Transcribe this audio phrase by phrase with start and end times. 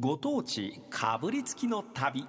[0.00, 2.26] ご当地かぶりつきの旅。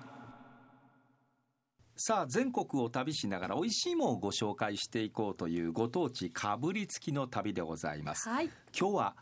[1.96, 8.50] さあ全国を旅しながら美味しいものをご紹介していこうというご当地かぶりつきの旅でございます、はい。
[8.78, 9.16] 今日は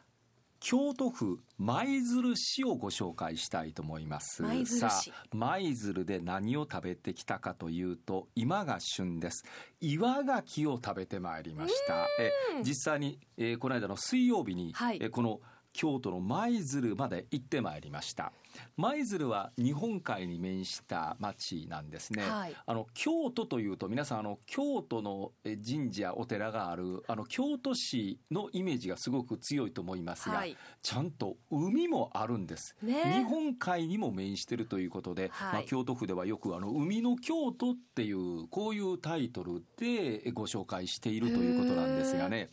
[0.59, 4.42] 京都府舞鶴市をご紹介したいと思います。
[4.42, 4.79] 舞鶴市。
[4.79, 9.44] さあ舞鶴で何を食べてきたかというと今が旬です。
[9.79, 12.08] 岩牡蠣を食べてまいりました。
[12.20, 12.31] え
[12.63, 14.97] 実際に、えーこの間の水曜日に、はい。
[15.00, 15.40] えーこの
[15.74, 18.31] 京都の舞鶴まで行ってまいりました。
[18.77, 22.55] 舞鶴は日本海に面した町なんですね、はい。
[22.66, 30.57] あの京都というと皆さんあの京都のえ神社お寺があるあの京都市のイメージがすごく強いと思いますが、はい。
[30.81, 33.20] ちゃんと海もあるんです、ね。
[33.20, 35.54] 日本海にも面してるということで、はい。
[35.54, 42.49] まあ、京都府ではよくあの海の京都っていうこういうタイトルでご紹介しているということなんですがね。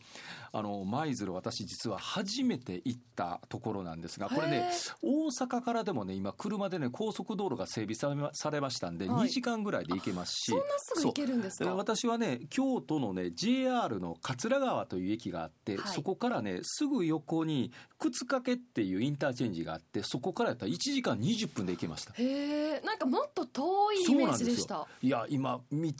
[0.51, 4.61] あの舞鶴私実は初めて行ったところなんですがこれねへ
[5.01, 9.27] 大阪からでもね今車でね高速道路が整備されまされましたんではい。
[9.27, 11.75] 2時間ぐらいで行けますし、そんなすぐ行けるんですえーか。
[11.75, 15.93] 私はね京都のね JR の桂川という駅があって、はい。
[15.93, 22.13] そこからねすぐ横に靴掛っていうインターチェンジがあってそこからやったら1時間20分で行けました。
[22.13, 24.87] へえ、なんかもっと遠いイメージでした。
[25.01, 25.91] いや今道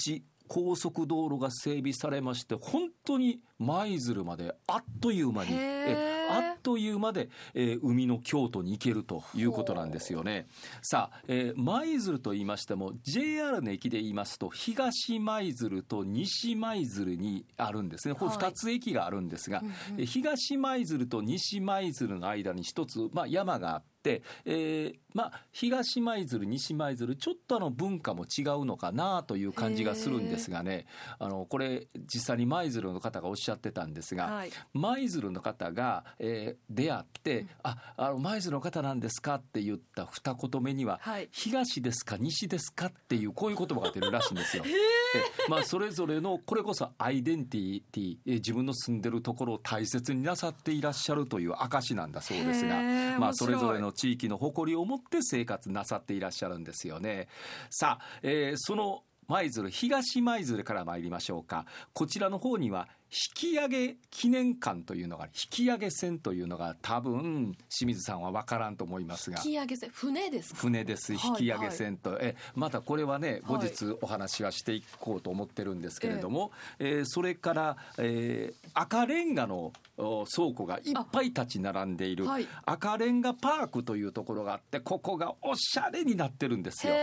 [0.47, 10.47] 高速道路が整備されまして本当に舞鶴まであっという間にえあっという間で、えー海の京都に行けるということなんですよね。
[10.81, 18.15] さあ、えー舞鶴と言いましても JR の駅で言いますと東舞鶴と西舞鶴にあるんですね。
[18.15, 18.37] これはい。
[18.37, 19.73] 2つ駅があるんですが、うんうん。
[19.99, 30.85] えー東舞鶴と西舞鶴の間に一つ、まあ、山があって、えーまあ、東舞鶴西舞鶴ちょっとあの文化も違うのかなという感じがするんですがね
[31.17, 34.51] あのこれ実際に舞鶴の方がおっしゃってたんですが、はい。
[34.73, 44.63] 舞鶴の方が、えー出会って「ああの舞鶴の方なんですか?」って言った二言目には「はい東ですか西ですか?」っていうこういう言葉が出るらしいんですよ。
[45.15, 52.77] えまあ、それぞれのこれこそアイデンティティえー自分の住んでるところを大切になさっていらっしゃるという証なんだそうですが
[53.17, 57.27] まあ、それぞれの地域の誇りを持って生活なさっていらっしゃるんですよね。
[57.69, 70.59] さあ、えーその舞鶴東舞鶴から参りましょうかこちらの方には引き上げ記念館というのが引き上げ船というのが多分清水さんは分からんと思いますが引き上げ船、船ですか？
[70.59, 86.93] 船ですはい引き上げ船と、えまたこれはね後はい日お話はしていこうと思ってるんですけれども、えーそれから、えー赤レンガのお倉庫がいっぱい立ち並んでいるはい赤レンガパークというところがあってここがおしゃれになってるんですよ。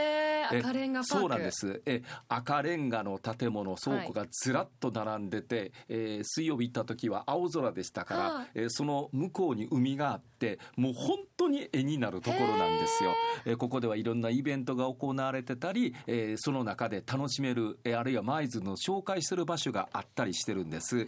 [0.51, 1.21] 赤レンガパーク。
[1.21, 1.51] そうなんで。
[1.51, 13.15] すえ赤レンガの建物倉庫がずらっと並んでて、えー水曜日行った時は青空でしたから、はいえーその向こうに海があってもう本当に絵になるところなんですよ。
[13.45, 21.01] えーここではいろんなイベントが行われてたり、えーその中で楽しめる、えーあるいは舞鶴の紹介する場所があったりしてるんです。
[21.01, 21.07] へえ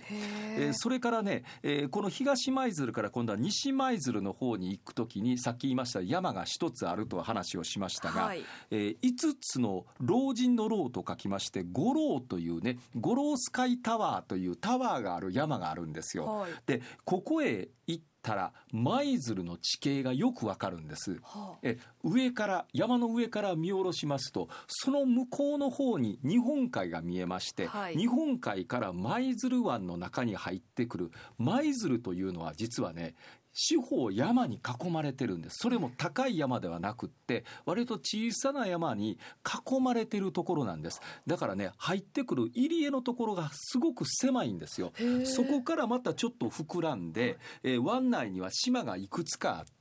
[0.58, 0.72] えー。
[0.74, 16.26] それからね、えーこの東舞鶴から今度は西舞鶴の方に行くときにさっき言いました山が一つあると話をしましたが、はいえー5つの老人の老と書きまして五老というね五老スカイタワーというタワーがある山があるんですよ。
[16.26, 16.50] はい。
[16.66, 21.18] でここへ行ったら舞鶴の地形がよくわかるんです。
[21.22, 33.14] はえ上から山の上から見下ろしますとその向こうの方に日本海が見えまして、はい日本海から舞鶴湾の中に入ってくる舞鶴というのは実はね
[33.58, 35.56] 四方山に囲まれてるんです。
[35.60, 41.00] それも高い山ではなくって割と小さな山に囲まれてるところなんです。
[41.26, 44.92] だからね入ってくる入り江のところがすごく狭いんですよ。
[45.24, 49.75] そこからまたちょっと膨らんで、えー湾内には島がいくつかあってはい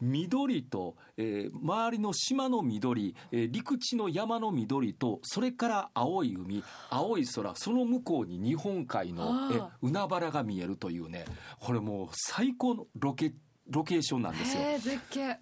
[0.00, 11.24] 緑と、えー周りの島の緑、えー陸地の山の緑とそれから青い海青い空その向こうに日本海のえ海原が見えるというね
[11.58, 13.34] これもう最高のロケ
[13.68, 14.62] ロケーションなんですよ。
[14.78, 15.38] 絶景。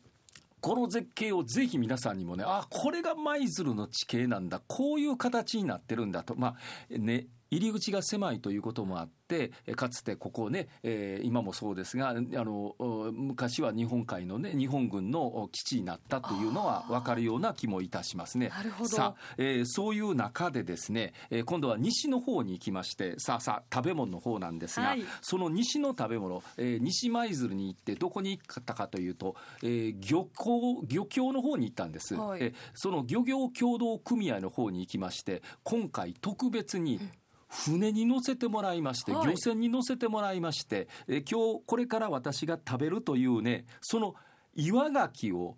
[0.60, 18.48] この絶景をぜひ皆さんにもねあこれが舞鶴の地形なんだこういう形になってるんだとまあね入り口が狭いということもあってえかつてここね、えー今もそうですがあのお昔は日本海のね日本軍のお基地になったというのは分かるような気もいたしますね。
[18.48, 18.90] なるほど。
[18.90, 25.04] さあ、えーそういう中でですね、えー今度は西の方に行きましてさあさあ食べ物の方なんですが、はい。
[25.20, 32.42] その西の食べ物、えー西舞鶴に行ってどこに行ったかというと、えー漁港漁協の方に行ったんです、はい。
[32.42, 37.00] えーその漁業協同組合の方に行きまして今回特別に
[37.48, 39.28] 船に乗せてもらいまして、はい。
[39.28, 44.14] 漁船に乗せてもらいまして、えー今日これから私が食べるというねその
[44.54, 45.56] 岩牡蠣を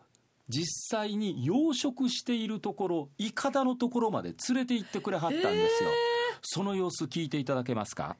[0.48, 5.90] 実際に養殖しているところいかだのところまで連れて行ってくれはったんですよ、
[6.42, 8.16] その様子聞いていただけますか？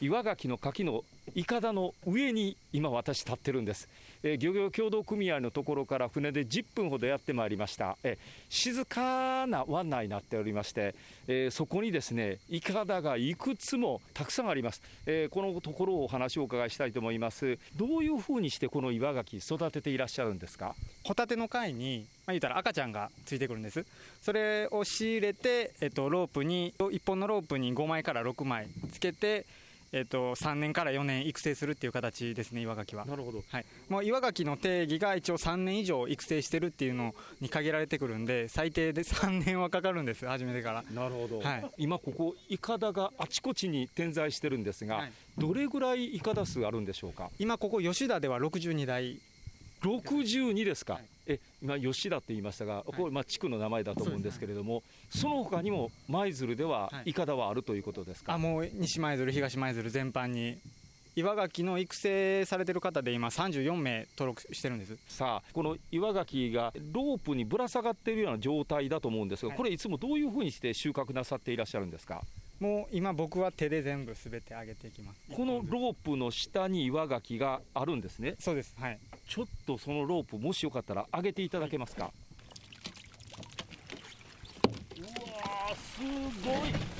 [0.00, 3.88] 岩ガキの柿のいかだの上に今私立ってるんです、
[4.22, 8.16] えー、漁業協同組合のところから船で10分ほどやってまいりました、えー、
[8.48, 10.94] 静かな湾内になっておりまして、
[11.28, 17.58] えー、そこにですねいかだがいくつもたくさんあります、えこのところをお話をお伺いしたいと思います。
[17.76, 20.74] どういうふうにしてこの岩ガキ育てていらっしゃるんですか？
[21.04, 23.84] ホタテの貝にまあ、言うたら赤ちゃんがついてくるんです。
[24.22, 29.44] それを仕入れて、えっと、ロープに1本のロープに5枚から6枚つけて
[29.92, 33.04] えっと、3年から4年育成するっていう形ですね、岩ガキは。
[33.04, 33.44] なるほど。
[33.46, 33.64] はい。
[33.90, 40.84] もう岩ガキの定義が一応3年以上育成してるっていうのに限られてくるんで、最低で3年はかかるんです、初めてから。
[40.94, 41.40] なるほど。
[41.40, 41.70] はい。
[41.76, 47.30] 今ここ、いかだがあちこちに点在してるんですが、はい、どれぐらいいかだ数あるんでしょうか？
[47.38, 49.18] 今ここ吉田では62台。
[49.82, 50.94] 62ですか。
[50.94, 60.58] はいえ今、吉田って言いましたが、これ、まあ、地区の名前だと思うんですけれども、その他にも舞鶴では、いかだはあるということですか、あもう西舞鶴、東舞鶴全般に。
[61.14, 72.22] 岩ガキの育成されてる方で今、34名登録してるんですさあ、この岩ガキがロープにぶら下がっているような状態だと思うんですが、これ、いつもどういうふうにして収穫なさっていらっしゃるんですか？
[72.62, 75.20] もう今僕は手で全部すべて上げていきます。
[75.34, 78.36] このロープの下に岩ガキがあるんですね。
[78.38, 78.76] そうです。
[78.78, 79.00] はい。
[79.28, 82.12] ちょっとそのロープもしよかったら上げていただけますか、
[84.96, 86.00] うわす
[86.46, 86.92] ごい。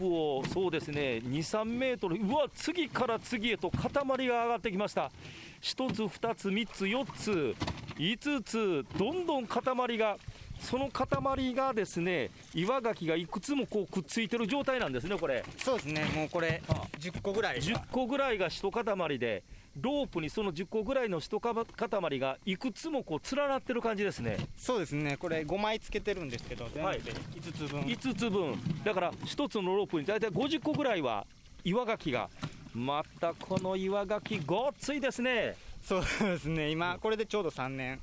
[0.00, 1.20] をそうですね。
[1.22, 2.16] 23メートル。
[2.16, 5.12] うわ次から次へと塊が上がってきました。
[5.60, 7.56] 1つ2つ3つ4つ
[7.96, 10.16] 5つどんどん塊が
[10.60, 15.44] その塊がですね岩ガキがいくつもこうくっついてる状態なんですね、これ。
[15.58, 16.62] そうですね、もうこれ、
[16.98, 17.58] 10個ぐらい。
[17.58, 19.42] 10個ぐらいが一塊で、
[19.80, 24.36] ロープにその10個ぐらいの一塊がいくつもこう連なってる感じですね。
[24.56, 31.26] そうですね、これ、5枚つけてるんですけど、全部で5つ分、はい、5つ分、だから1つのロープに大体50個ぐらいは
[31.64, 32.30] 岩ガキが、
[32.72, 35.56] またこの岩ガキ、ごっついですね。
[35.82, 38.00] そうですね、今、これでちょうど3年。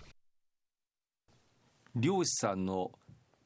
[1.95, 2.91] 漁師さんの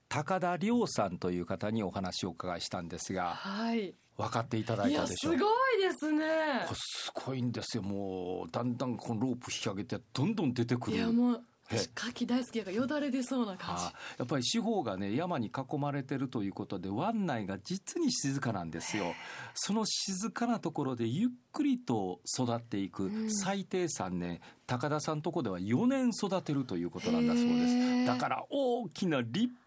[0.07, 5.33] 高田亮さんという方にお話をお伺いしたんですが、はい、分かっていただいたでしょう？
[5.33, 5.45] すご
[5.77, 6.25] いですね。
[6.67, 7.83] これすごいんですよ。
[7.83, 10.97] もうだんだんこのロープ引き上げてどんどん出てくる。
[10.97, 11.41] いやもう
[11.71, 13.83] 牡蠣大好きやからよだれ出そうな感じ。
[13.83, 13.91] や
[14.23, 19.13] っぱり四方がね山に囲まれてるということで湾内が実に静かなんですよ。
[19.55, 28.05] その静かなところでゆっくりと育っていく、うん、最低3年高田さんとこでは4年育てるということなんだそうです。
[28.05, 29.64] だから大きな立派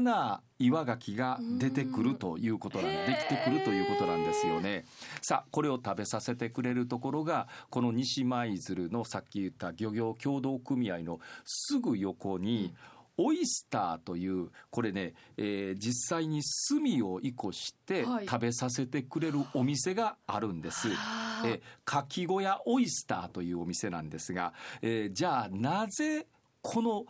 [0.00, 4.84] な岩牡蠣が出てくるということなんできてくるということなんですよね。
[5.22, 12.74] さあこれを食べさせてくれるところがこの西舞鶴のさっき言った漁業協同組合のすぐ横に、
[13.22, 20.88] オイスターというこれね、えー、実際に炭をいこして食べさせてくれるお店があるんです。
[20.88, 26.26] はい、えかき小屋オイスターというお店なんですが、えー、じゃあなぜ
[26.62, 27.04] この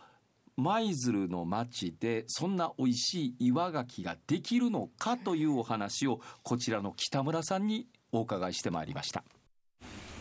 [0.57, 9.23] 舞鶴の町でそんな美味しい岩牡蠣ができるのかというお話をこちらの北村さんにお伺いしてまいりました。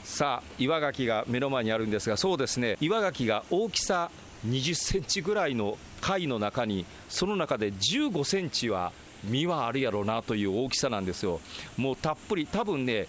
[0.04, 2.76] さあ岩牡蠣が目の前にあるんですがそうですね。
[2.80, 4.10] 岩牡蠣が大きさ
[4.46, 8.92] 20センチぐらいの貝の中にその中で15センチは
[9.24, 11.40] 実はあるやろうなという大きさなんですよ。
[11.76, 13.06] もうたっぷり多分ね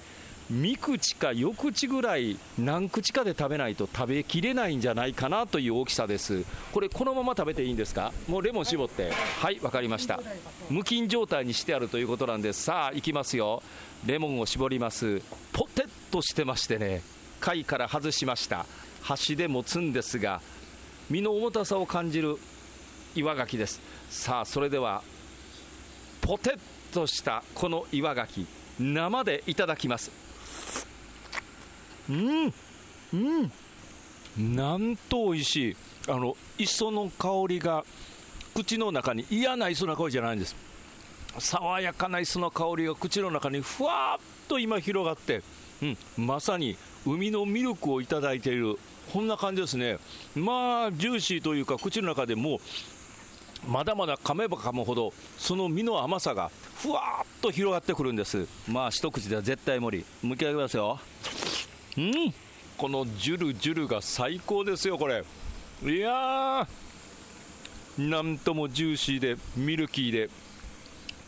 [0.51, 6.43] 3口か4口ぐらい何口かで食べないと食べきれないんじゃないかなという大きさです。
[6.73, 8.11] これこのまま食べていいんですか？
[8.27, 9.11] もうレモン絞って。
[9.39, 10.19] はい分かりました。
[10.69, 12.63] 無菌状態にしてあるということなんです。
[12.63, 13.63] さあいきますよ。
[14.05, 15.21] レモンを絞ります。
[15.53, 17.01] ポテッとしてましてね。
[17.39, 18.65] 貝から外しました。
[19.03, 20.41] 端で持つんですが
[21.09, 22.37] 身の重たさを感じる
[23.15, 23.79] 岩牡蠣です。
[24.09, 25.01] さあそれでは
[26.19, 28.45] ポテッとしたこの岩牡蠣
[28.79, 30.11] 生でいただきます。
[32.11, 32.53] うん。
[33.13, 33.51] うん。
[34.55, 35.77] なんと美味しい。
[36.07, 37.85] あの磯の香りが
[38.53, 40.55] 口の中に嫌な磯の香りじゃないんです。
[41.39, 45.41] 爽やかな磯の香りが口の中にふわっと今広がって、
[45.81, 45.85] う
[46.21, 46.75] ん、まさに
[47.05, 48.77] 海のミルクをいただいている。
[49.13, 49.97] こんな感じですね。
[50.35, 52.59] まあジューシーというか口の中でも
[53.67, 56.49] まだまだ噛めば噛むほどその身の甘さが
[56.81, 58.47] ふわっと広がってくるんです。
[58.67, 60.05] まあ一口では絶対無理。
[60.23, 60.99] 向き上げますよ。
[61.97, 62.33] うん。
[62.77, 65.23] このジュルジュルが最高ですよこれ。
[65.83, 66.67] いやー。
[67.97, 70.29] なんともジューシーでミルキーで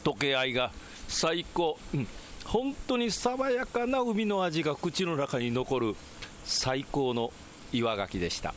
[0.04, 0.72] 溶け合いが
[1.08, 2.08] 最高、うん、
[2.46, 5.96] 本当に爽やかな海の味が口の中に残る
[6.46, 7.32] 最高の
[7.72, 8.54] 岩牡蠣でした。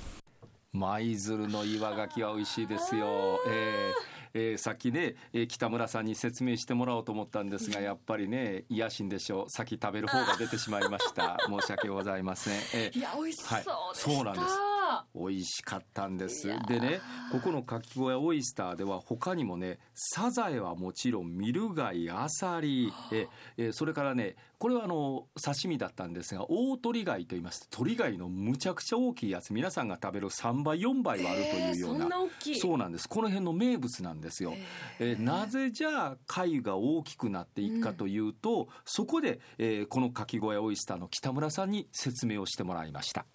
[0.72, 9.50] 舞鶴の岩牡蠣は美味しいですよ、えーえー、さっきね、えー、北村さんに説明してもらおうと思ったんですがやっぱりね野心でしょう。
[9.50, 11.38] 先食べる方が出てしまいました。
[11.49, 14.65] 申し訳ございません、えー、いや美味しそうでした、はい、そうなんです
[15.14, 16.46] 美味しかったんです。
[16.66, 17.00] でね
[17.32, 33.08] ここのかき小屋オイスターでは他にもねサザエはもちろんミル貝アサリええそれからねこれはあの刺身だったんですが大鳥貝と言いまして鳥貝のむちゃくちゃ大きいやつ皆さんが食べる3倍4倍はあるというような、えー、そうなんです。
[33.08, 34.54] この辺の名物なんですよ、
[34.98, 43.26] えなぜじゃあ貝が大きくなっていくかというと、うん、そこで、えー、このかき小屋オイスターの北村さんに説明をしてもらいました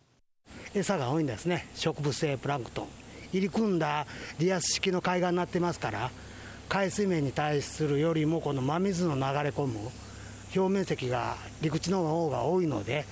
[0.74, 1.68] 餌が多いんですね。
[1.76, 2.88] 植物性プランクトン。
[3.34, 4.06] 入り組んだ
[4.40, 6.12] リアス式の海岸になってますから
[6.68, 9.80] 海水面に対するよりもこの真水の流れ込む
[10.56, 13.06] 表面積が陸地の方が多いので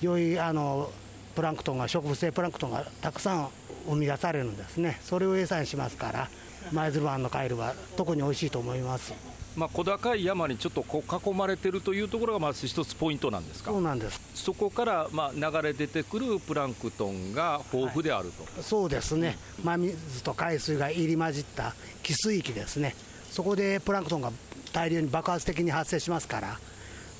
[0.00, 0.90] 良いあの
[1.34, 3.48] プランクトンが植物性プランクトンがたくさん
[3.86, 4.98] 生み出されるんですね。
[5.02, 6.28] それを餌にしますから
[6.72, 9.35] 舞鶴湾のカエルは特に美味しいと思います。
[9.56, 13.70] まあ、小高い山にちょっとこう囲まれてるというところがまず一つポイントなんですか？
[13.70, 14.20] そうなんです。
[14.34, 19.38] そこからまあ流れ出てくるプランクトンが豊富であると、はい、そうですね。
[19.64, 22.94] 真水と海水が入り混じった汽水域ですね。
[23.30, 24.30] そこでプランクトンが
[24.72, 26.58] 大量に爆発的に発生しますから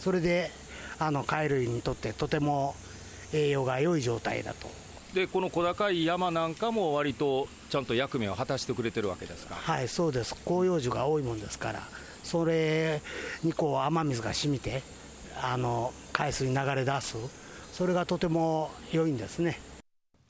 [0.00, 0.50] それで
[0.98, 2.74] あの貝類にとってとても
[3.32, 4.68] 栄養が良い状態だと。
[5.14, 9.54] でこの小高い山なんかも割とちゃんと役目を果たしてくれてるわけですか？
[9.54, 10.34] はいそうです。
[10.44, 11.82] 広葉樹が多いもんですから
[12.26, 13.00] それ
[13.44, 14.82] にこう雨水が染みて
[15.40, 17.16] あの海水に流れ出す。
[17.72, 19.60] それがとても良いんですね。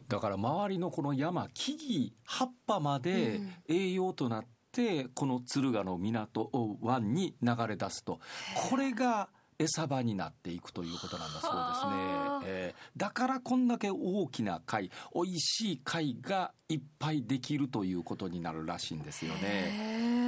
[0.09, 6.50] だから周りのこの山木々葉っぱまで栄養となって、この敦賀の港
[6.83, 8.21] 湾に流れ出すと。
[8.69, 20.25] これが餌場になっていくということなんだそうですね、えー、だからこんだけ大きな貝美味しい貝がいっぱいできるということになるらしいんですよね。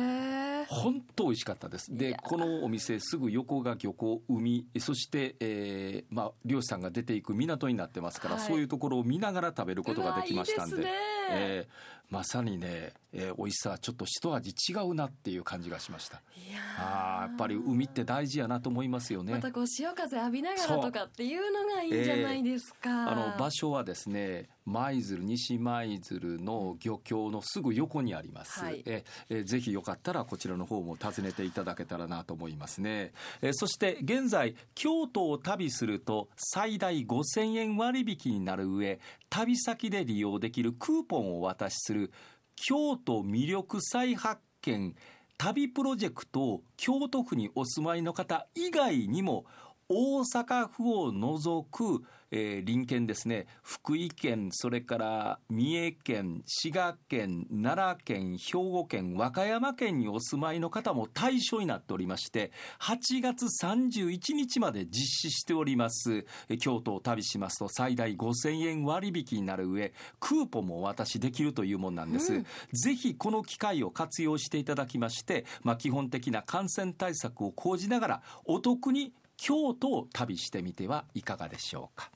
[0.69, 1.97] 本当美味しかったです。
[1.97, 10.77] でこのお店すぐ横が漁港海そして、えーまあ、漁師さんが出ていく港になってますから、はい、そういうところを見ながら食べることができましたんで。
[10.77, 10.89] いいで、
[11.31, 16.21] えー、まさにね、えー、美味しさはちょっと一味違うなっていう感じがしました。
[16.37, 19.33] いやあやっぱり海って大事やなと思いますよね。
[19.33, 33.13] またこう潮風浴びながらとかっていうのがいいんじゃないですか、えー、あの場所はですね舞鶴西舞鶴の漁協のすぐ横にあります、はい、ええぜひよかったらこちらの方も訪ねていただけたらなと思いますね。
[33.43, 42.13] えそして現在京都を旅すると最大5000円割引になる上旅先で利用できるクーポンをお渡しする
[42.57, 44.95] 京都魅力再発見
[45.39, 49.45] 旅プロジェクトを京都府にお住まいの方以外にも
[49.89, 53.47] 大阪府を除くえー、隣県ですね。
[53.63, 66.27] 福井県それから三重県滋賀県奈良県兵庫県和歌山県にお住まいの方も対象になっておりまして8月31日まで実施しております。
[66.61, 82.11] 京都を旅しますと最大5000円割引になる上クーポンもお渡しできるというもんなんです、うん、ぜひこの機会を活用していただきまして、まあ、基本的な感染対策を講じながらお得に京都を旅してみてはいかがでしょうか。